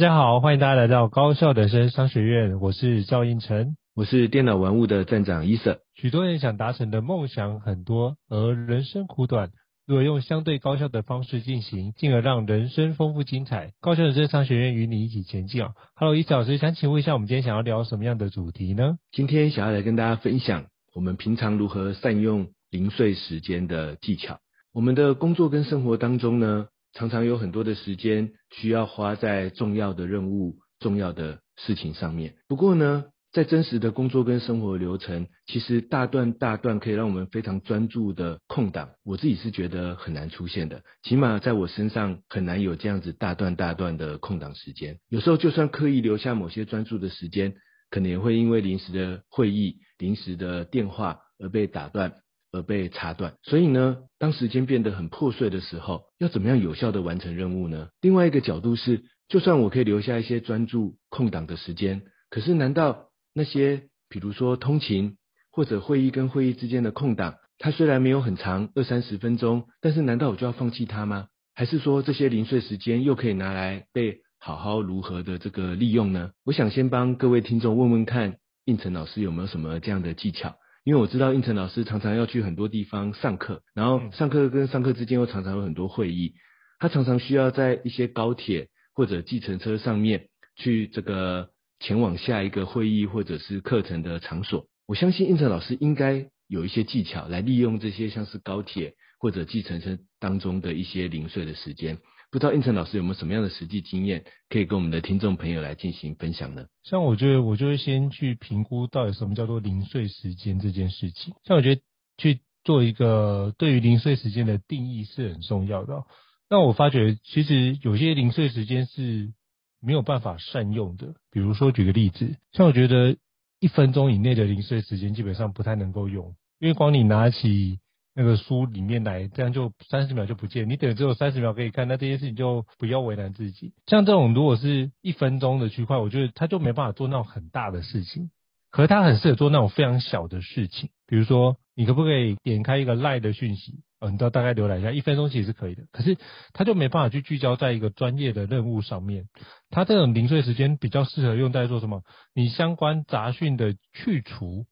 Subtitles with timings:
[0.00, 2.58] 家好，欢迎大家来到高效人生商学院。
[2.58, 5.80] 我是赵应成，我是电脑玩物的站长伊瑟。
[5.94, 9.50] 许多人想达成的梦想很多，而人生苦短，
[9.86, 13.72] 如果用相对高效的方式进行，进而让人生丰富精彩。
[13.78, 18.96] 高效人生商学院与你一起前进啊！Hello，伊瑟老师，想请问一下，我们今天想要聊什么样的主题呢？
[19.12, 20.64] 今天想要来跟大家分享
[20.94, 24.38] 我们平常如何善用零碎时间的技巧。
[24.72, 32.34] 我们的工作跟生活当中呢，常常有很多的时间需要花在重要的任务、重要的事情上面。
[32.48, 40.82] 不过呢，在真实的工作跟生活流程，其实大段大段可以让我们非常专注的空档，我自己是觉得很难出现的。
[41.04, 44.98] 起码在我身上很难有这样子大段大段的空档时间。
[45.08, 47.54] 有时候就算刻意留下某些专注的时间，
[47.88, 52.14] 可能也会因为临时的会议、临时的电话而被打断。
[52.52, 57.88] 而被插断，所以呢，当时间变得很破碎的时候，要怎么样有效地完成任务呢？
[58.00, 65.16] 另外一个角度是，就算我可以留下一些专注空档的时间，可是难道那些，比如说通勤
[65.52, 71.28] 或者会议跟会议之间的空档，它虽然没有很长，二三十分钟，但是难道我就要放弃它吗？
[71.54, 76.30] 还是说这些零碎时间又可以拿来被好好如何的这个利用呢？
[76.44, 80.56] 我想先帮各位听众问问看，应成老师有没有什么这样的技巧？
[80.90, 86.34] 因为我知道应成老师常常要去很多地方上课，然后上课跟上课之间又常常有很多会议，
[86.80, 94.66] 他常常需要在一些高铁或者计程车上面去这个前往下一个会议或者是课程的场所。
[94.88, 101.98] 我相信应成老师应该有一些技巧来利用这些像是高铁或者计程车当中的一些零碎的时间。
[102.30, 106.66] 不知道胤丞老师有没有什么样的实际经验，可以跟我们的听众朋友来进行分享呢？
[106.84, 111.34] 像我觉得，我就会先去评估到底什么叫做零碎时间这件事情。
[111.42, 111.82] 像我觉得
[112.18, 116.04] 去做一个对于零碎时间的定义是很重要的。
[116.48, 119.32] 那我发觉其实有些零碎时间是
[119.80, 121.14] 没有办法善用的。
[121.32, 123.16] 比如说举个例子，像我觉得
[123.58, 127.80] 一分钟以内的零碎时间基本上不太能够用，因为光你拿起。
[128.14, 130.68] 那个书里面来，这样就三十秒就不见。
[130.68, 133.72] 你等于只有三十秒可以看，那这些事情就不要为难自己。
[133.86, 138.30] 像这种如果是一分钟的区块，我觉得他就没办法做那种很大的事情。
[138.70, 145.82] 可是他很适合做那种非常小的事情，比如说你可不可以点开一个 LINE 的讯息，嗯，你都大概浏览一下，一分钟其实是可以的。
[145.90, 146.16] 可是
[146.52, 149.26] 他就没办法去聚焦在一个专业的任务上面。
[149.70, 152.02] 他这种零碎时间比较适合用在做什么？
[152.32, 154.66] 你相关杂讯的去除。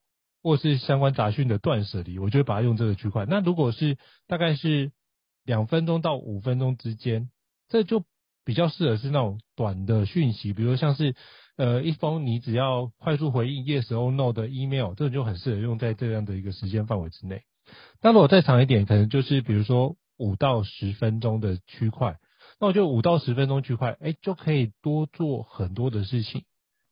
[0.49, 3.27] 或是相关杂讯的断舍离，我就会把它用这个区块。
[3.29, 4.93] 那如果是大概是
[5.45, 7.29] 两分钟到五分钟之间，
[7.69, 8.03] 这就
[8.47, 11.15] 比较适合是那种短的讯息，比如像是
[11.59, 17.43] 呃一封你只要快速回应 yes or no 的 email，这个就很适合用在这样的一个时间范围之内。
[18.01, 22.17] 那如果再长一点，可能就是比如说五到十分钟的区块，
[22.59, 26.45] 那我就五到十分钟区块，哎，就可以多做很多的事情。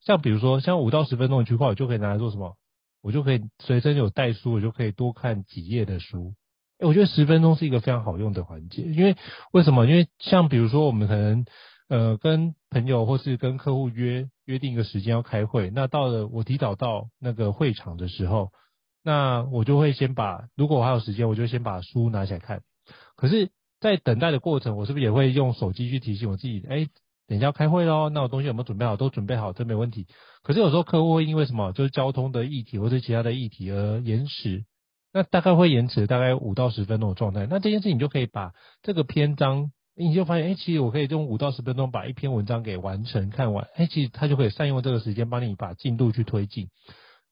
[0.02, 2.58] 像比如说像五到十分钟的区块，我就可以拿来做什么？
[3.06, 6.34] 我就可以随身有带书，我就可以多看几页的书。
[6.80, 9.16] 欸，我觉得十分钟是一个非常好用的环节，因为
[9.52, 9.86] 为什么？
[9.86, 11.44] 因为像比如说我们可能
[11.88, 18.50] 呃跟朋友或是跟客户约约定一个时间要开会，那到了我提早到那个会场的时候，
[19.04, 22.62] 那我就会先把，如果我还有时间，我就先把书拿起来看。
[23.14, 26.66] 可是，在等待的过程，我是不是也会用手机去提醒我自己？
[26.68, 26.88] 哎，
[27.26, 28.96] 等一下要开会喽，那我东西有没有准备好？
[28.96, 30.06] 都准备好，这没问题。
[30.42, 34.64] 可是有时候客户会因为什么，就是交通的议题或者其他的议题而延迟，
[35.12, 37.46] 那大概会延迟大概五到十分钟的状态。
[37.50, 38.52] 那这件事情就可以把
[38.82, 43.66] 这个篇章，你就发现，哎，其实我可以用五到十分钟把一篇文章给完成看完。
[43.74, 46.68] 哎，其实他就可以善用这个时间帮你把进度去推进。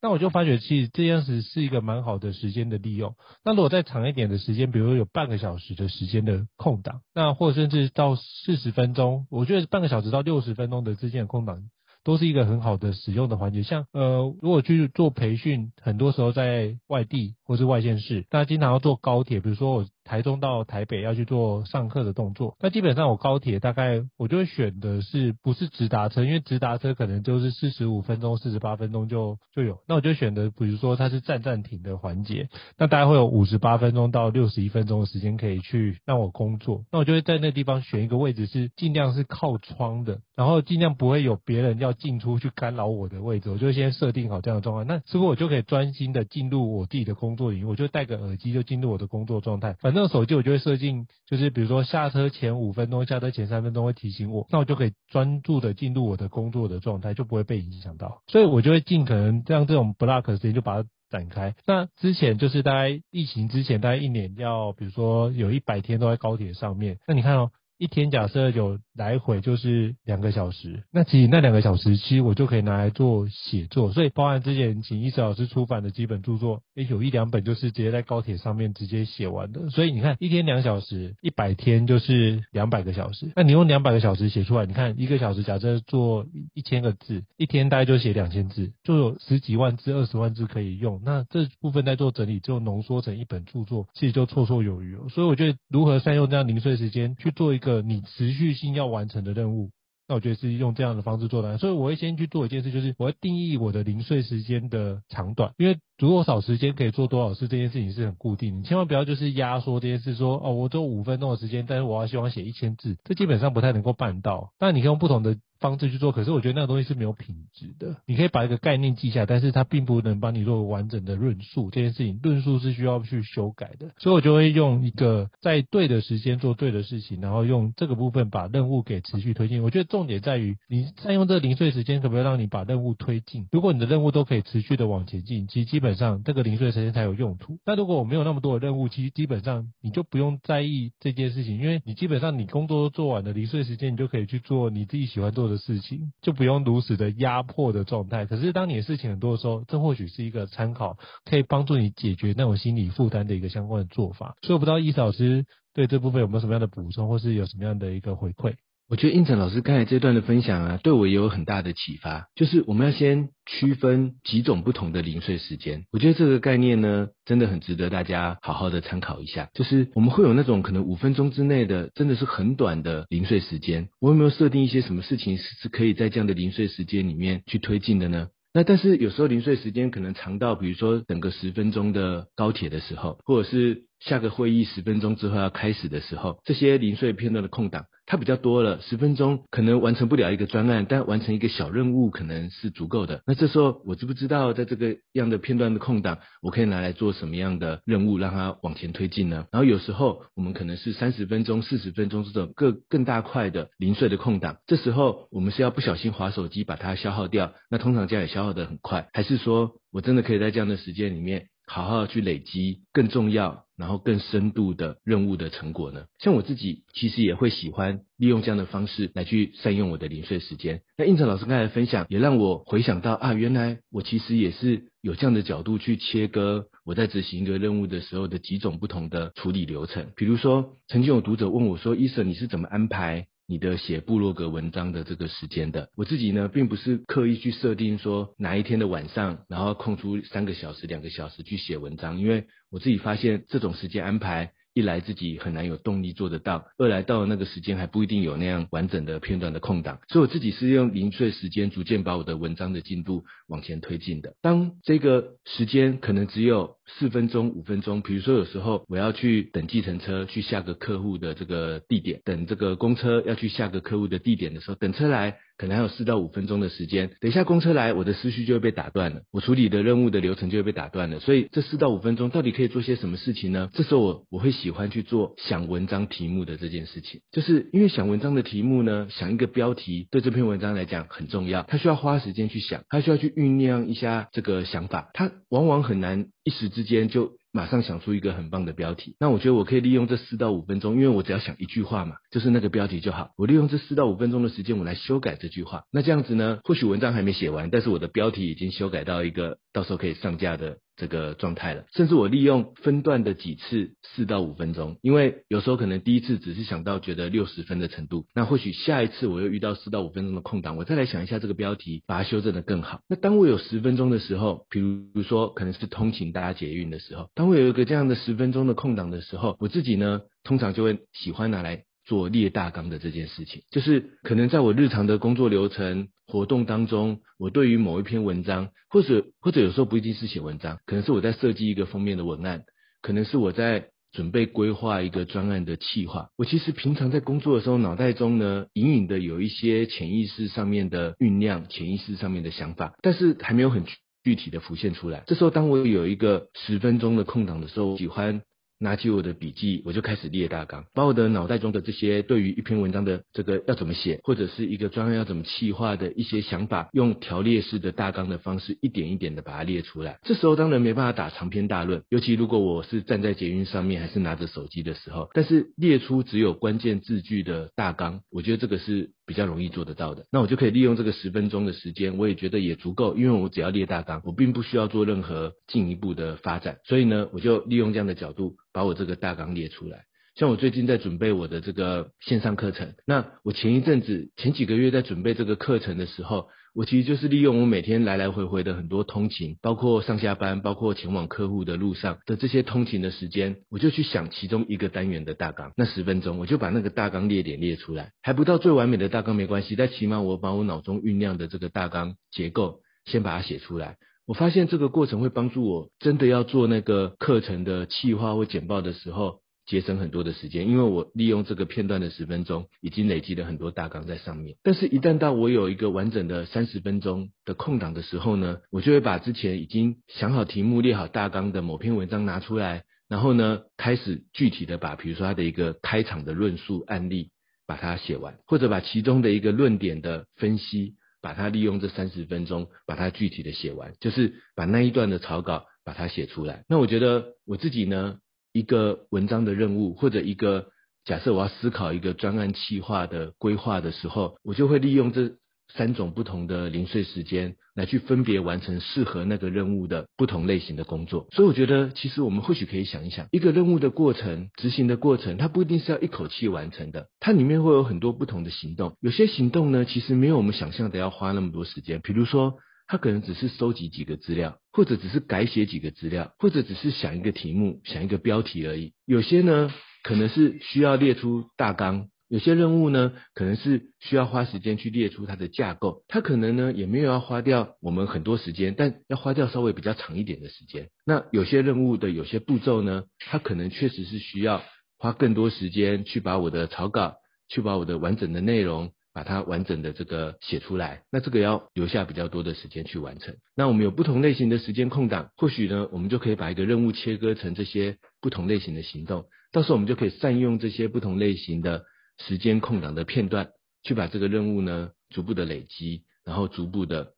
[0.04, 3.14] 那我就发觉，其实这样子是一个蛮好的时间的利用。
[3.42, 11.70] 那如果再长一点的时间，比如说有半个小时的时间的空档，那或者甚至到四十分钟，我觉得半个小时到六十分钟的之间的空档。
[12.04, 32.48] 都是一个很好的使用的环节，像呃，如果去做培训，很多时候在外地或是外县市，大家经常要坐高铁，比如说我台中到台北要去做上课的动作，那基本上我高铁大概我就会选的是不是直达车，因为直达车可能就是四十五分钟、四十八分钟就就有，那我就选的比如说它是站站停的环节，
[32.78, 41.92] 那大概会有五十八分钟到六十一分钟的时间可以去让我工作，那我就会在那地方选一个位置是尽量是靠窗的，然后尽量不会有别人要。
[42.04, 44.86] 进出去干扰我的位置，我就先设定好这样的状况。
[44.86, 49.74] 那是不是我就可以专心的进入我自己的工作领域，我就戴个耳机就进入我的工作状态。
[49.80, 58.22] 反正手机我就会设定，就是比如说下车前五分钟、下车前三分钟会提醒我，那我就可以专注的进入我的工作的状态，就不会被影响到。
[58.26, 61.54] 所以我就会尽可能让这种 block 时间就把它展开。
[61.66, 67.50] 那之前就是大概疫情之前，大概一年要比如说有一百天都在高铁上面，那你看哦。
[67.84, 79.68] 一天假设有来回就是两个小时，那其实那两个小时其实我就可以拿来做写作，所以包含之前请伊瑟老师出版的几本著作，诶，有一两本就是直接在高铁上面直接写完的。
[79.68, 83.30] 所以你看，一天两小时，一百天就是两百个小时。
[83.36, 91.02] 那你用两百个小时写出来，你看一个小时假设做一千个字，一天大概就写两千字，就有十几万字、二十万字可以用。
[91.04, 95.10] 那这部分在做整理，就浓缩成一本著作，其实就绰绰有余了。
[95.10, 97.73] 所以我觉得如何善用这样零碎时间去做一个。
[97.82, 99.70] 你持续性要完成的任务，
[100.08, 114.52] 那我觉得是用这样的方式做的，所以我会先去做一件事，就是我会定义我的零碎时间的长短，因为多少时间可以做多少事这件事情是很固定，你千万不要就是压缩这件事，说哦，我只有五分钟的时间，但是我要希望写一千字，这基本上不太能够办到。
[114.58, 115.36] 那你可以用不同的。
[115.64, 117.96] 方式去做，可是我觉得那个东西是没有品质的。
[118.04, 121.70] 你可以把一个概念记下，但是它并不能帮你做完整的论述。
[121.70, 129.62] 这件事情论述是需要去修改的，所以我就会用一个在对的时间做对的事情，然后用这个部分把任务给持续推进。
[129.62, 133.46] 我觉得重点在于你占用这个零碎时间，可不可以让你把任务推进？
[133.50, 137.58] 如果你的任务都可以持续的往前进，其实基本上这个零碎时间才有用途。
[137.64, 146.34] 那如果我没有那么多的任务，其实基本上你就不用在意这件事情，因为你基本上你工作都做完了，零碎时间你就可以去做你自己喜欢做的事情，就。
[146.34, 154.34] 不用如此的压迫的状态，可是当你的事情很多的时候，这或许是一个参考，可以帮助你解决那种心理负担的一个相关的做法。
[154.42, 158.54] 所以我不知道伊老师对这部分有没有什么样的补充，或是有什么样的一个回馈？
[158.90, 162.28] 我觉得胤丞老师刚才这段的分享啊，对我也有很大的启发。
[162.34, 165.86] 就是我们要先区分几种不同的零碎时间。
[165.90, 169.48] 我觉得这个概念呢，真的很值得大家好好的参考一下。
[169.54, 173.88] 就是我们会有那种可能五分钟之内的，真的是很短的零碎时间。
[174.00, 178.28] 我有没有设定一些什么事情是可以在这样的零碎时间里面去推进的呢？
[178.52, 187.86] 那但是有时候零碎时间可能长到，比如说等个十分钟的高铁的时候，或者是下个会议十分钟之后要开始的时候，这些零碎片段的空档。
[188.06, 193.22] 它比较多了，十分钟可能完成不了一个专案，但完成一个小任务可能是足够的。
[193.26, 199.46] 那这时候我知不知道，在这个样的片段的空档，我可以拿来做什么样的任务，让它往前推进呢？
[199.50, 211.46] 然后有时候我们可能是三十分钟、四十分钟这种更更大块的零碎的空档，这时候我们是要不小心滑手机把它消耗掉，那通常这样也消耗得很快，还是说我真的可以在这样的时间里面？
[211.66, 216.04] 好好去累积更重要，然后更深度的任务的成果呢？
[216.18, 220.82] 像我自己其实也会喜欢利用这样的方式来去善用我的零碎时间。
[220.96, 230.06] 那应成老师刚才分享也让我回想到啊，原来我其实也是有这样的角度去切割我在执行一个任务的时候的几种不同的处理流程。
[230.16, 244.52] 比如说，曾经有读者问我说：“伊森，你是怎么安排？”你的写部落格文章的这个时间的，我自己呢，并不是刻意去设定说哪一天的晚上，然后空出三个小时、两个小时去写文章，因为我自己发现这种时间安排。
[244.74, 254.34] 一来自己很难有动力做得到，二来到了那个时间还不一定有那样完整的片段的空档，所以我自己是用零碎时间逐渐把我的文章的进度往前推进的。
[254.42, 271.20] 当这个时间可能只有四分钟、五分钟，比如说有时候我要去等计程车去下个客户的这个地点，等这个公车要去下个客户的地点的时候，等车来可能还有四到五分钟的时间，等一下公车来，我的思绪就会被打断了，我处理的任务的流程就会被打断了。
[271.20, 273.70] 所以这四到五分钟到底可以做些什么事情呢？
[273.72, 287.32] 这时候我我会喜欢去做想文章题目的这件事情，就是因为想文章的题目呢，想一个标题对这篇文章来讲很重要，它需要花时间去想，它需要去酝酿一下这个想法，它往往很难一时之间就。
[287.54, 293.30] 马上想出一个很棒的标题，那我觉得我可以利用这四到五分钟，因为我只要想一句话嘛，就是那个标题就好。
[293.36, 295.84] 我利用这四到五分钟的时间，我来修改这句话。
[295.92, 300.78] 那这样子呢，或许文章还没写完，但是我的标题已经修改到一个到时候可以上架的。
[300.96, 313.00] 这个状态了，甚至我利用分段的几次四到五分钟，因为有时候可能第一次只是想到觉得六十分的程度，那或许下一次我又遇到四到五分钟的空档，我再来想一下这个标题，把它修正得更好。
[313.08, 321.84] 那当我有十分钟的时候，比如说可能是通勤搭捷运的时候，当我有一个这样的十分钟的空档的时候，我自己呢，通常就会喜欢拿来。
[322.04, 332.64] 做列大纲的这件事情，就是可能在我日常的工作流程活动当中，我对于某一篇文章，或者或者有时候不一定是写文章，可能是我在设计一个封面的文案，
[333.00, 336.28] 可能是我在准备规划一个专案的企划。
[336.36, 343.84] 我其实平常在工作的时候，脑袋中呢隐隐的有一些潜意识上面的酝酿，潜意识上面的想法，但是还没有很
[344.22, 345.24] 具体的浮现出来。
[345.26, 348.42] 这时候，当我有一个十分钟的空档的时候，我喜欢。
[348.84, 360.18] 拿起我的笔记，我就开始列大纲，把我的脑袋中的这些对于一篇文章的这个要怎么写，或者是一个专案要怎么企划的一些想法，用条列式的大纲的方式，一点一点的把它列出来。
[360.22, 365.30] 这时候当然没办法打长篇大论，尤其如果我是站在捷运上面，还是拿着手机的时候。
[365.32, 370.26] 但是列出只有关键字句的大纲，我觉得这个是比较容易做得到的。
[370.30, 376.78] 那我就可以利用这个十分钟的时间，我也觉得也足够，因为我只要列大纲，我并不需要做任何进一步的发展。
[376.84, 378.56] 所以呢，我就利用这样的角度。
[378.74, 403.96] 把我这个大纲列出来，像我最近在准备我的这个线上课程，那我前一阵子前几个月在准备这个课程的时候，我其实就是利用我每天来来回回的很多通勤，包括上下班，包括前往客户的路上的这些通勤的时间，我就去想其中一个单元的大纲，那十分钟我就把那个大纲列点列出来，还不到最完美的大纲没关系，但起码我把我脑中酝酿的这个大纲结构先把它写出来。
[404.26, 414.56] 我发现这个过程会帮助我真的要做那个课程的企划或简报的时候，节省很多的时间，因为我利用这个片段的十分钟，已经累积了很多大纲在上面。
[414.62, 427.30] 但是，一旦到我有一个完整的三十分钟的空档的时候呢，我就会把之前已经想好题目、列好大纲的某篇文章拿出来，然后呢，开始具体的把，比如说它的一个开场的论述案例，
[427.66, 430.96] 把它写完，或者把其中的一个论点的分析。
[431.24, 436.64] 把它利用这三十分钟，把它具体的写完，就是把那一段的草稿把它写出来。
[436.68, 438.18] 那我觉得我自己呢，
[438.54, 440.68] 一个文章的任务，或者一个
[441.04, 445.32] 假设我要思考一个专案企划的规划的时候，我就会利用这。
[445.72, 458.98] 三种不同的零碎时间来去分别完成适合那个任务的不同类型的工作，所以我觉得其实我们或许可以想一想，一个任务的过程、执行的过程，它不一定是要一口气完成的，它里面会有很多不同的行动。
[459.00, 468.92] 有些行动呢，其实没有我们想象的要花那么多时间，比如说，他可能只是收集几个资料，或者只是改写几个资料，或者只是想一个题目、想一个标题而已。
[469.06, 469.72] 有些呢，
[470.02, 472.08] 可能是需要列出大纲。
[472.28, 480.88] 有些任务呢，可能是需要花时间去列出它的架构，它可能呢也没有要花掉我们很多时间，但要花掉稍微比较长一点的时间。
[481.04, 484.64] 那有些任务的有些步骤呢，它可能确实是需要
[484.98, 487.16] 花更多时间去把我的草稿，
[487.48, 491.04] 去把我的完整的内容，把它完整的这个写出来。
[491.10, 493.34] 那这个要留下比较多的时间去完成。
[493.56, 501.86] 那我们有不同类型的时间空档，或许呢，我们就可以把一个任务切割成这些不同类型的行动，到时候我们就可以善用这些不同类型的。
[502.16, 503.48] 时间空档的片段，
[503.82, 507.14] 去把这个任务呢逐步的累积，然后逐步的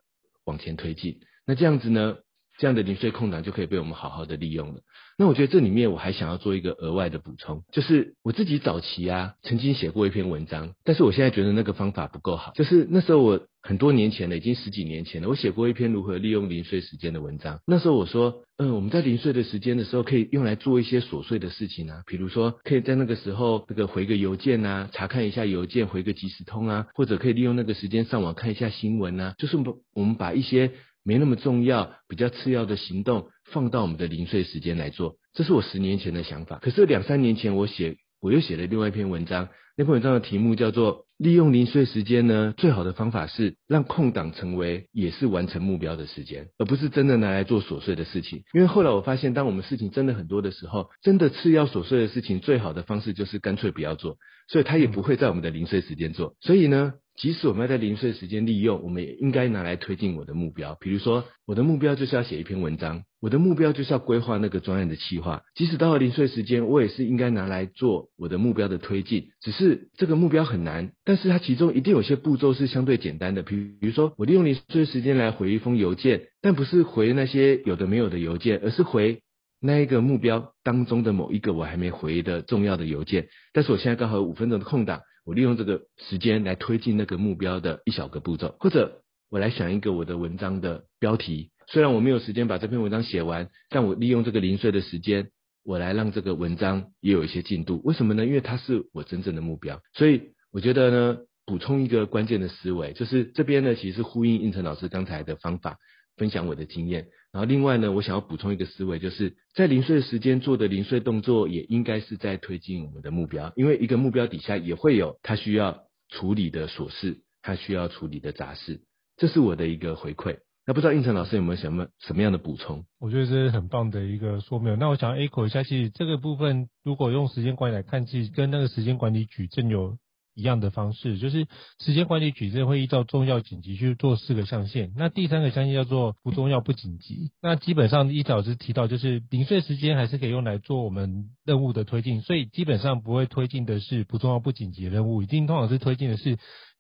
[0.46, 1.20] 往前推进。
[1.46, 2.16] 那这样子呢，
[2.58, 4.80] 这样的零碎空档就可以被我们好好的利用了。
[5.18, 12.52] 那我觉得这里面我还想要做一个额外的补充，就是我自己早期啊曾经写过一篇文章，但是我现在觉得那个方法不够好。
[12.54, 17.60] 就是那时候我很多年前了，已经十几年前了，我写过一篇如何利用零碎时间的文章。
[17.66, 29.56] 那时候我说，嗯，我们在零碎的时间的时候，可以用来做一些琐碎的事情啊，比如说可以在那个时候这个回个邮件啊，查看一下邮件，回个即时通啊，或者可以利用那个时间上网看一下新闻啊，就是
[29.94, 30.72] 我们把一些。
[31.06, 36.58] 没那么重要、比较次要的行动，放到我们的零碎时间来做，这是我十年前的想法。
[36.60, 54.16] 可是两三年前，我写我又写了另外一篇文章，那篇文章的题目叫做“利用零碎时间呢，最好的方法是让空档成为也是完成目标的时间，而不是真的拿来做琐碎的事情。”因为后来我发现，当我们事情真的很多的时候，真的次要琐碎的事情，最好的方式就是干脆不要做，
[54.48, 56.34] 所以它也不会在我们的零碎时间做。
[56.40, 56.94] 所以呢。
[57.16, 60.76] 即使我们要在零碎时间利用，我们也应该拿来推进我的目标。
[60.78, 65.42] 比如说，我的目标就是要写一篇文章，我的目标就是要规划那个专案的企划。
[65.54, 69.30] 即使到了零碎时间，我也是应该拿来做我的目标的推进。
[69.40, 73.42] 只是这个目标很难，但是它其中一定有些步骤是相对简单的。
[73.42, 79.22] 比如说，我利用零碎时间来回一封邮件，但不是回那些有的没有的邮件，而是回
[79.58, 83.28] 那一个目标当中的某一个我还没回的重要的邮件。
[83.54, 85.00] 但是我现在刚好有五分钟的空档。
[85.26, 91.50] 我利用这个时间来推进那个目标的一小个步骤，或者我来想一个我的文章的标题。
[91.66, 95.30] 虽然我没有时间把这篇文章写完，但我利用这个零碎的时间，
[95.64, 97.82] 我来让这个文章也有一些进度。
[97.82, 98.24] 为什么呢？
[98.24, 99.80] 因为它是我真正的目标。
[99.94, 105.76] 所以我觉得呢，补充一个关键的思维，就是这边呢其实是呼应胤丞老师刚才的方法，
[106.16, 107.08] 分享我的经验。
[107.32, 113.52] 然后另外呢，我想要补充一个思维，就是在零碎时间做的零碎动作，也应该是在推进我们的目标。
[113.56, 118.80] 因为一个目标底下也会有他需要处理的琐事，他需要处理的杂事。
[119.16, 120.38] 这是我的一个回馈。
[120.66, 122.84] 那不知道胤丞老师有没有什么什么样的补充？
[122.98, 124.78] 我觉得这是很棒的一个说明。
[124.78, 129.98] 那我想 echo 一下，其实这个部分如果用时间管理来看，其实跟那个时间管理矩阵有。
[130.36, 131.46] 一样的方式，就是
[131.80, 134.92] 时间管理矩阵会依照重要紧急去做四个象限。
[134.94, 137.30] 那第三个象限叫做不重要不紧急。
[137.40, 146.36] 那基本上一老师提到，就是零碎时间还是可以用来做我们任务的推进，所以基本上不会推进的是不重要不紧急的任务，一定通常是推进的是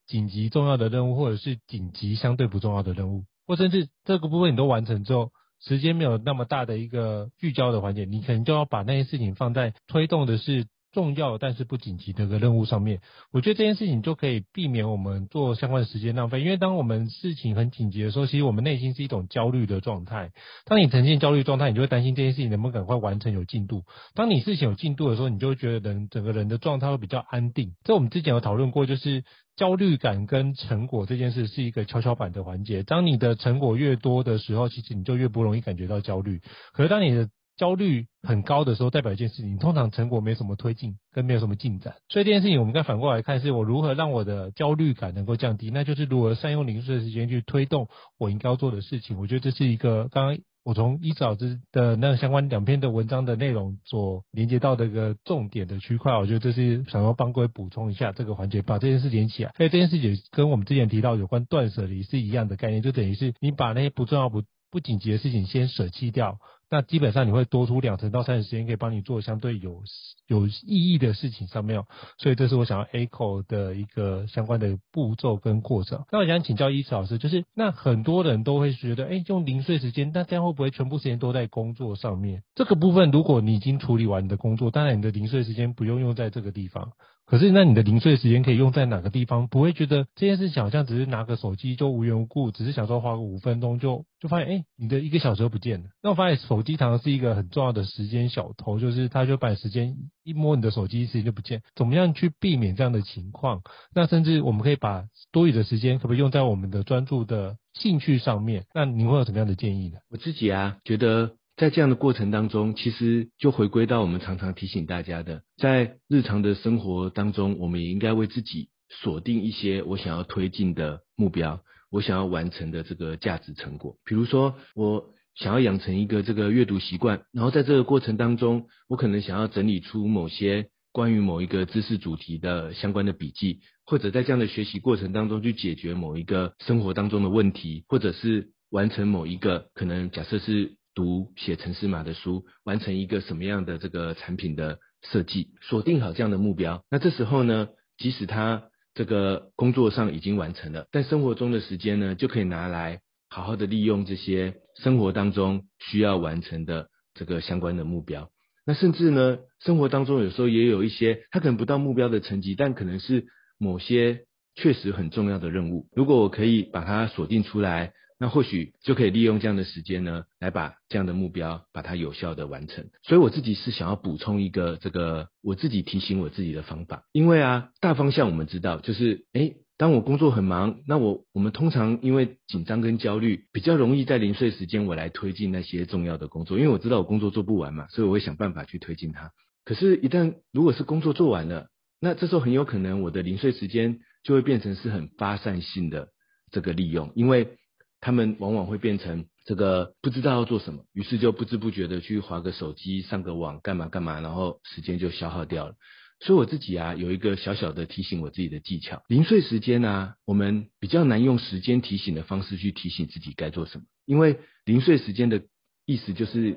[0.06, 5.30] 紧急重要的任务，或者是紧急相对不重要的任务，或甚至这个部分你都完成之后，
[5.62, 10.66] 时间没有那么大的一个聚焦的环节，你可能就要把那些事情放在推动的是。
[10.96, 16.40] 重要但是不紧急的一个任务上面，我觉得这件事情就可以避免我们做相关的时间浪费。
[16.40, 20.30] 因为当我们事情很紧急的时候，其实我们内心是一种焦虑的状态。
[20.64, 23.82] 当你呈现焦虑状态，你就会担心这件事情能不能赶快完成有进度。
[24.14, 27.74] 当你事情有进度的时候，你就会觉得人整个人的状态会比较安定。
[27.84, 29.22] 这我们之前有讨论过，就是
[29.54, 32.82] 焦虑感跟成果这件事是一个跷跷板的环节。
[32.82, 36.40] 当你的成果越多的时候，其实你就越不容易感觉到焦虑。
[36.72, 41.94] 可是当你的焦虑很高的时候，代表一件事情，通常成果没什么推进，跟没有什么进展。
[42.08, 47.88] 所以这件事情，我们该反过来看，是我如何让我的焦虑感能够降低，那就是如何善用零碎的时间去推动
[48.18, 49.18] 我应该要做的事情。
[49.18, 56.18] 我觉得这是一个刚刚我从一早之的那个相关两篇的文章的内容所连接到的一个重点的区块。
[56.18, 59.52] 我觉得这是想要帮各位补充一下这个环节，把这件事连起来。
[59.56, 64.42] 所以这件事情跟我们之前提到有关断舍离是一样的概念，就等于是你把那些不重要不
[64.72, 66.38] 不紧急的事情先舍弃掉。
[66.68, 69.82] 那基本上你会多出两成到三成时间，可以帮你做相对有
[70.26, 71.84] 有意义的事情上面，
[72.18, 76.04] 所以这是我想要 echo 的一个相关的步骤跟过程。
[76.10, 82.42] 那我想请教伊慈老师，就是那很多人都会觉得，哎、用零碎时间，那这样会不会全部时间都在工作上面？
[82.54, 86.92] 这个部分，如果你已经处理完你的工作，当然你的零碎时间不用用在这个地方。
[87.26, 89.48] 可是，那你的零碎时间可以用在哪个地方？
[89.48, 95.90] 不会觉得这件事情好像只是拿个手机就无缘无故，只是想说花个五分钟就就发现，哎、你的一个小时不见了。
[96.04, 101.62] 那我发现手机常常是一个很重要的时间小偷，就是他就把时间一摸你的手机，时间就不见。
[101.74, 103.62] 怎么样去避免这样的情况？
[103.94, 108.66] 那甚至我们可以把多余的时间，可不可以用在我们的专注的兴趣上面？
[108.74, 109.98] 那你会有什么样的建议呢？
[110.10, 111.32] 我自己啊，觉得。
[111.58, 123.96] 在这样的过程当中，其实就回归到我们常常提醒大家的，在日常的生活当中，我们也应该为自己锁定一些我想要推进的目标，我想要完成的这个价值成果。
[124.04, 140.76] 比如说，我想要养成一个这个阅读习惯，然后在这个过程当中，我可能想要整理出某些关于某一个知识主题的相关的笔记，或者在这样的学习过程当中去解决某一个生活当中的问题，或者是完成某一个可能假设是。
[140.96, 146.82] 读写程式码的书，完成一个什么样的这个产品的设计，锁定好这样的目标。
[146.90, 147.68] 那这时候呢，
[147.98, 148.62] 即使他
[148.94, 158.30] 这个工作上已经完成了，但生活中的时间呢，就可以拿来好好的利用这些生活当中需要完成的这个相关的目标。
[158.64, 163.26] 那甚至呢，生活当中有时候也有一些他可能不到目标的成绩，但可能是
[163.58, 165.88] 某些确实很重要的任务。
[165.92, 167.92] 如果我可以把它锁定出来。
[168.18, 172.88] 那或许就可以利用这样的时间呢，来把这样的目标把它有效的完成。
[173.02, 189.32] 所以我自己是想要补充一个这个我自己提醒我自己的方法，因为啊，大方向我们知道，就是诶，当我工作很忙，那我我们通常因为紧张跟焦虑，比较容易在零碎时间我来推进那些重要的工作，因为我知道我工作做不完嘛，所以我会想办法去推进它。
[189.64, 191.68] 可是，一旦如果是工作做完了，
[192.00, 196.08] 那这时候很有可能我的零碎时间就会变成是很发散性的
[196.50, 197.56] 这个利用，因为。
[197.98, 205.74] 他们往往会变成这个不知道要做什么，于是就不知不觉的去划个手机、上个网、干嘛干嘛，然后时间就消耗掉了。
[206.20, 209.02] 所以我自己啊有一个小小的提醒我自己的技巧。
[209.08, 215.42] 零碎时间啊，我们比较难用时间提醒的方式去提醒自己该做什么，因为零碎时间的
[215.84, 216.56] 意思就是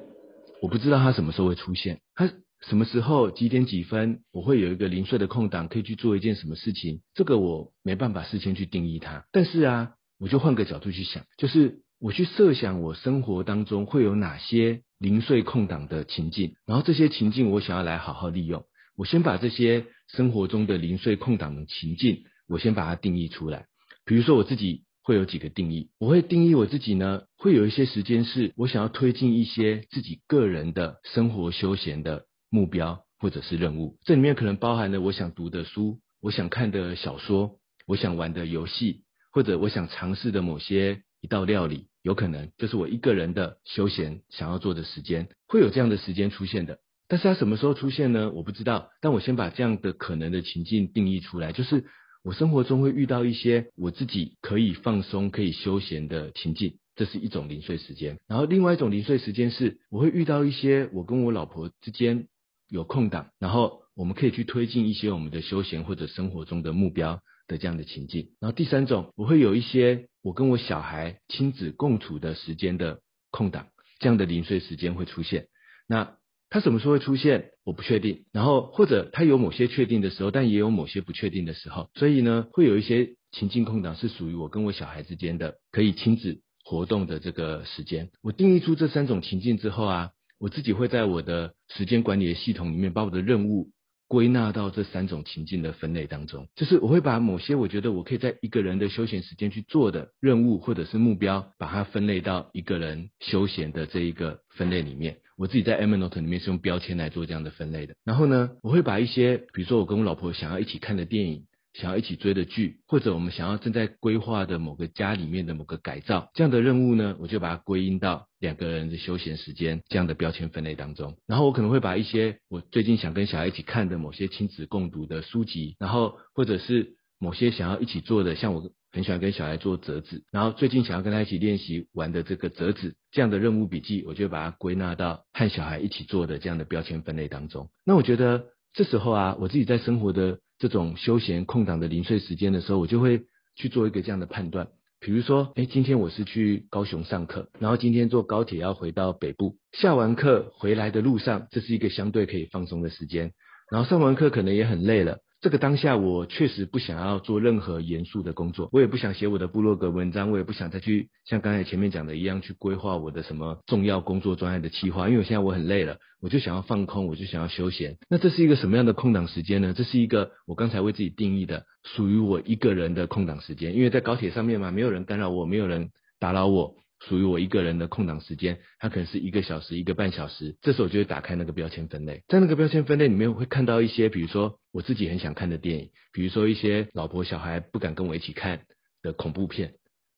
[0.61, 9.25] 我不知道它什么时候会出现，它什么时候几点几分我会有一个零碎的空档可以去做一件什么事情，这个我没办法事先去定义它。
[9.31, 18.63] 但是啊，我就换个角度去想，就是我去设想我生活当中会有哪些零碎空档的情境，然后这些情境我想要来好好利用。
[18.99, 23.67] 我先把这些生活中的零碎空档的情境，我先把它定义出来。
[24.03, 33.97] 比如说我自己会有几个定义，我会定义我自己呢，会有一些时间是我想要推进一些自己个人的生活休闲的目标或者是任务。
[34.03, 37.57] 这里面可能包含了我想读的书，我想看的小说，
[37.87, 46.79] 我想玩的游戏，或者我想尝试的某些一道料理，有可能就是我一个人的休闲想要做的时间，会有这样的时间出现的。
[47.09, 48.31] 但是它什么时候出现呢？
[48.31, 48.91] 我不知道。
[49.01, 51.83] 但我先把这样的可能的情境定义出来，就是
[52.23, 58.19] 我生活中会遇到一些我自己可以放松、可以休闲的情境，这是一种零碎时间。
[58.27, 62.27] 然后另外一种零碎时间是，我会遇到一些我跟我老婆之间
[62.69, 68.29] 有空档，然后我们可以去推进一些我们的休闲或者生活中的目标的这样的情境。
[68.39, 72.99] 然后第三种，我会有一些我跟我小孩亲子共处的时间的
[73.31, 75.47] 空档，这样的零碎时间会出现。
[75.87, 76.18] 那
[76.49, 77.51] 它什么时候会出现？
[77.63, 78.25] 我不确定。
[78.31, 81.89] 然后或者它有某些确定的时候，但也有某些不确定的时候。
[81.95, 88.09] 所以呢，会有一些情境空档是属于我跟我小孩之间的可以亲子活动的这个时间。
[88.23, 90.09] 我定义出这三种情境之后啊，
[90.39, 93.69] 我自己会在我的时间管理的系统里面把我的任务
[94.07, 96.47] 归纳到这三种情境的分类当中。
[96.55, 105.19] 就是我会把某些我觉得我可以在一个人的休闲时间去做的任务或者是目标，把它分类到一个人休闲的这一个分类里面。
[105.39, 107.95] 我自己在 M Note 里面是用标签来做这样的分类的。
[108.03, 121.15] 然后呢，我会把一些，比如说我跟我老婆想要一起看的电影，想要一起追的剧，或者我们想要正在规划的某个家里面的某个改造这样的任务呢，我就把它归因到两个人的休闲时间这样的标签分类当中。
[121.25, 128.69] 然后我可能会把一些我最近想跟小孩一起看的某些亲子共读的书籍，然后或者是某些想要一起做的，像我。
[128.91, 137.69] 很喜欢跟小孩做折纸，然后最近想要跟他一起练习玩的这个折纸这样的任务笔记，我就把它归纳到和小孩一起做的这样的标签分类当中。
[137.85, 143.21] 那我觉得这时候啊，我自己在生活的这种休闲空档的零碎时间的时候，我就会
[143.55, 144.67] 去做一个这样的判断。
[145.01, 153.31] 比如说，哎，今天我是去高雄上课，然后今天坐高铁要回到北部，下完课回来的路上，这是一个相对可以放松的时间。
[153.71, 155.19] 然后上完课可能也很累了。
[155.41, 167.97] 这个当下，我确实不想要做任何严肃的工作，我也不想写我的部落格文章，我也不想再去像刚才前面讲的一样去规划我的什么重要工作专案的计划，因为我现在我很累了，我就想要放空，我就想要休闲。
[168.09, 169.73] 那这是一个什么样的空档时间呢？
[169.73, 176.75] 这是一个我刚才为自己定义的属于我一个人的空档时间，因为在高铁上面嘛，没有人干扰我，没有人打扰我。
[177.07, 180.57] 属于我一个人的空档时间，它可能是一个小时、一个半小时。
[180.61, 188.63] 这时候我就会打开那个标签分类，在那个标签分类里面会看到一些，比如说我自己很想看的电影，比如说一些老婆小孩不敢跟我一起看
[189.01, 189.75] 的恐怖片，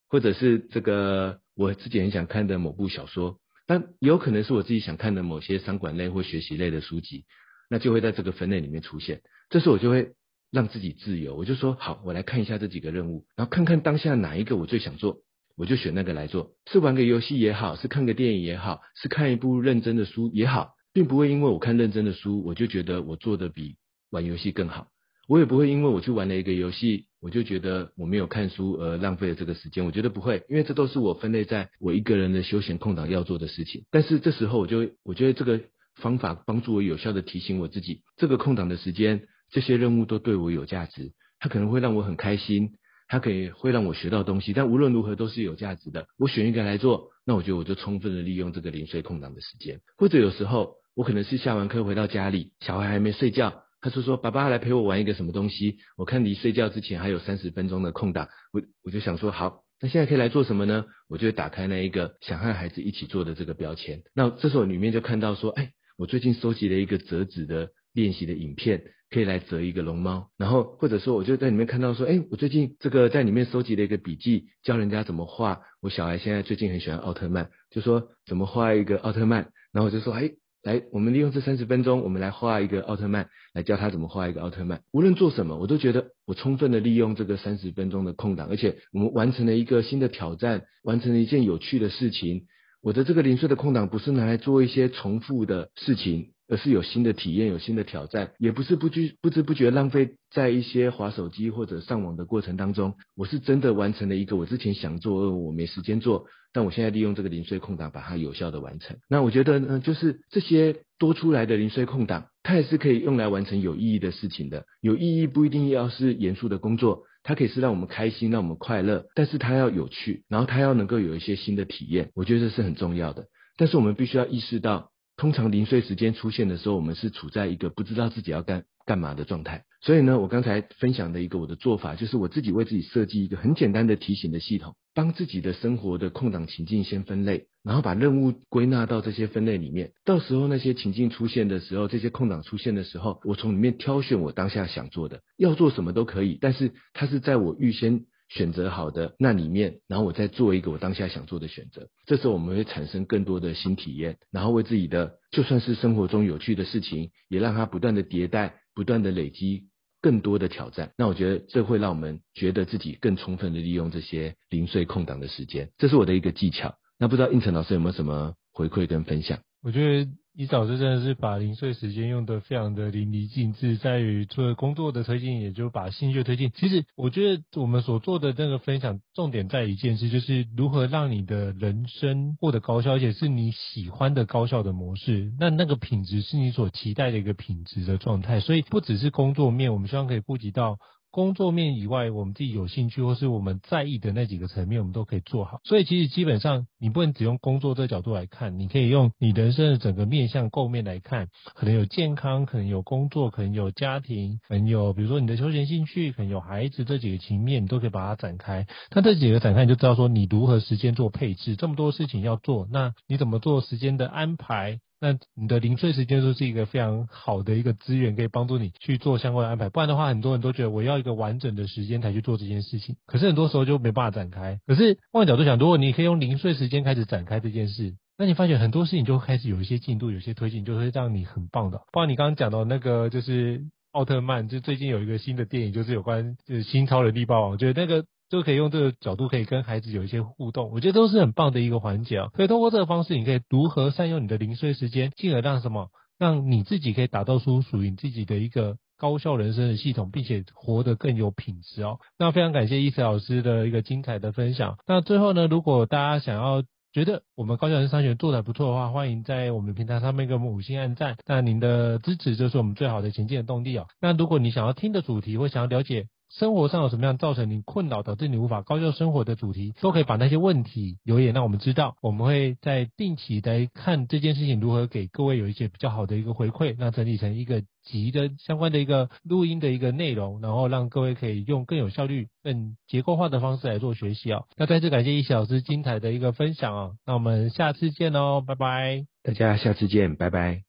[0.09, 7.25] 或者是这个我自己很想看的某部小说，但有可能是我自己想看的某些商管类或学习类的书籍，
[7.69, 9.21] 那就会在这个分类里面出现。
[9.49, 10.13] 这时候我就会
[10.49, 15.19] 让自己自由，我就说好，我来看一下这几个任务，然后看看当下哪一个我最想做。
[15.57, 23.75] 我就选那个来做，是玩个游戏也好，是看个电影也好，是看一部认真的书也好，并不会因为我看认真的书，我就觉得我做的比
[24.09, 24.87] 玩游戏更好。
[25.27, 29.85] 我也不会因为我去玩了一个游戏，我就觉得我没有看书而浪费了这个时间。
[29.85, 33.85] 我觉得不会，因为这都是我分类在我一个人的休闲空档要做的事情。
[33.91, 35.61] 但是这时候我就，我觉得这个
[35.95, 42.71] 方法帮助我有效的提醒我自己，这个空档的时间，这些任务都对我有价值，它可能会让我很开心。
[43.11, 46.07] 它可以会让我学到东西，但无论如何都是有价值的。
[46.17, 49.81] 我选一个来做，那我觉得我就充分的利用这个零碎空档的时间。
[49.97, 60.85] 或者有时候我可能是下完课回到家里，小孩还没睡觉，他就说：“爸爸来陪我玩一个什么东西。”我看离睡觉之前还有三十分钟的空档，我我就想说好，那现在可以来做什么呢？
[61.09, 64.03] 我就会打开那一个想和孩子一起做的这个标签。
[64.15, 68.83] 那这时候里面就看到说，哎，我最近收集了一个折纸的练习的影片。
[69.13, 75.63] 可以来折一个龙猫，然后或者说我就在里面看到说，哎，我最近这个在里面收集了一个笔记，教人家怎么画。
[75.81, 80.31] 我小孩现在最近很喜欢奥特曼，就说怎么画一个奥特曼，然后我就说，哎，
[80.63, 84.81] 来，我们利用这三十分钟，我们来画一个奥特曼，来教他怎么画一个奥特曼。
[84.93, 92.45] 无论做什么，我都觉得我充分的利用这个三十分钟的空档，而且我们完成了一个新的挑战，完成了一件有趣的事情。
[92.81, 96.31] 我的这个零碎的空档不是拿来做一些重复的事情。
[96.51, 102.95] 而是有新的体验，有新的挑战，也不是不知不知不觉浪费在一些划手机或者上网的过程当中。
[103.15, 108.97] 我是真的完成了一个我之前想做，我没时间做，但我现在利用这个零碎空档把它有效的完成。
[109.09, 114.65] 那我觉得呢，就是这些多出来的零碎空档，它也是可以用来完成有意义的事情的。
[114.81, 123.27] 有意义不一定要是严肃的工作，它可以是让我们开心，让我们快乐，但是它要有趣，然后它要能够有一些新的体验，我觉得这是很重要的。
[123.55, 124.90] 但是我们必须要意识到。
[125.21, 129.65] 通常零碎时间出现的时候，我们是处在一个不知道自己要干干嘛的状态。
[129.79, 139.91] 所以呢，我刚才分享的一个我的做法，就是我自己为自己设计一个很简单的提醒的系统，帮自己的生活的空档情境先分类，然后把任务归纳到这些分类里面。
[140.05, 148.05] 到时候那些情境出现的时候，这些空档出现的时候，我从里面挑选我当下想做的，要做什么都可以，但是它是在我预先。
[148.33, 151.89] 选择好的那里面，然后我再做一个我当下想做的选择。
[152.05, 159.67] 这时候我们会产生更多的新体验，然后为自己的就算是生活中有趣的事情，也让它不断的迭代，不断的累积
[160.01, 160.93] 更多的挑战。
[160.97, 165.69] 那我觉得这会让我们觉得自己更充分的利用这些零碎空档的时间。
[165.77, 166.75] 这是我的一个技巧。
[166.97, 169.39] 那不知道应成老师有没有什么回馈跟分享？
[169.61, 170.09] 我觉得。
[170.33, 176.51] 伊老师真的是把零碎时间用得非常的淋漓尽致，在于除了工作的推进，也就把兴趣推进。
[176.55, 185.33] 其实我觉得我们所做的这个分享，重点在一件事，就是如何让你的人生获得高效，而且是你喜欢的高效的模式。
[185.37, 188.39] 那那个品质是你所期待的一个品质的状态。
[188.39, 190.77] 所以不只是工作面，我们希望可以顾及到。
[191.11, 195.59] 工作面以外，我们自己有兴趣或是我们在意的那几个层面，我们都可以做好。
[195.65, 208.65] 所以其实基本上，你不能只用工作这角度来看，你可以用你人生的整个面向构面来看，可能有健康，可能有工作，可能有家庭，可能有比如说你的休闲兴趣，可能有孩子这几个层面，你都可以把它展开。
[208.95, 214.79] 那这几个展开，你就知道说你如何时间做配置，这么多事情要做，那你怎么做时间的安排？
[215.03, 219.69] 那你的零碎时间就是一个非常好的一个资源，可以帮助你去做相关的安排。
[219.69, 224.59] 不然的话，很多人都觉得我要一个完整的时间才去做这件事情，可是很多时候就没办法展开。
[224.67, 231.79] 可是换个角度想，如果你可以用零碎时间开始展开这件事，那你发现很多事情就开始有一些进度，有些推进，就会让你很棒的。
[231.91, 238.05] 包括你刚刚讲到那个，就是奥特曼，就最近有一个新的电影，就是有关就是新超人力霸王，我觉得那个。
[238.31, 242.29] 就可以用这个角度，可以跟孩子有一些互动，我觉得都是很棒的一个环节啊。
[242.33, 251.99] 所以通过这个方式，你可以如何善用你的零碎时间，进而让什么，让你自己可以打造出属于你自己的一个高效人生的系统，并且活得更有品质哦。
[252.17, 254.77] 那非常感谢易慈老师的一个精彩的分享。
[254.87, 256.63] 那最后呢，如果大家想要
[256.93, 261.17] 觉得我们高效人生商学做得不错的话，欢迎在我们平台上面给我们五星按赞。
[261.25, 263.87] 那您的支持就是我们最好的前进的动力哦。
[263.99, 266.07] 那如果你想要听的主题或想要了解，
[266.39, 284.45] 生活上有什么样造成你困扰，导致你无法高效生活的主题，都可以把那些问题留言让我们知道，我们会在定期来看这件事情如何给各位有一些比较好的一个回馈，那整理成一个集的相关的一个录音的一个内容，然后让各位可以用更有效率、更结构化的方式来做学习哦。
[284.55, 289.05] 那再次感谢易小师精彩的一个分享哦，那我们下次见哦，拜拜。
[289.23, 290.61] 大家下次见，拜拜。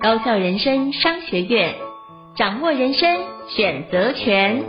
[0.00, 1.74] 高效人生商学院，
[2.36, 3.33] 掌握人生。
[3.48, 4.62] 选择权。